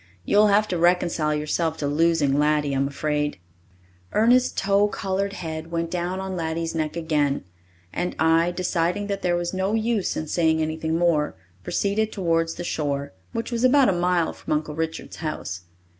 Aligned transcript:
You'll 0.25 0.47
have 0.47 0.67
to 0.69 0.79
reconcile 0.79 1.35
yourself 1.35 1.77
to 1.77 1.85
losing 1.85 2.39
Laddie, 2.39 2.73
I'm 2.73 2.87
afraid." 2.87 3.37
Ernest's 4.13 4.51
tow 4.51 4.87
coloured 4.87 5.33
head 5.33 5.69
went 5.69 5.91
down 5.91 6.19
on 6.19 6.35
Laddie's 6.35 6.73
neck 6.73 6.95
again, 6.97 7.43
and 7.93 8.15
I, 8.17 8.49
deciding 8.49 9.05
that 9.05 9.21
there 9.21 9.35
was 9.35 9.53
no 9.53 9.75
use 9.75 10.17
in 10.17 10.25
saying 10.27 10.59
anything 10.59 10.97
more, 10.97 11.35
proceeded 11.63 12.11
towards 12.11 12.55
the 12.55 12.63
shore, 12.63 13.13
which 13.31 13.51
was 13.51 13.63
about 13.63 13.89
a 13.89 13.93
mile 13.93 14.33
from 14.33 14.53
Uncle 14.53 14.73
Richard's 14.73 15.17
house. 15.17 15.65